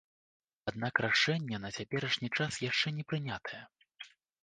[0.71, 3.65] Аднак рашэнне на цяперашні час яшчэ не прынятае.